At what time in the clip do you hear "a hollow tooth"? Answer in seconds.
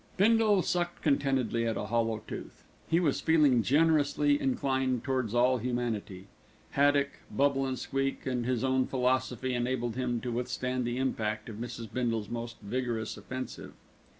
1.77-2.63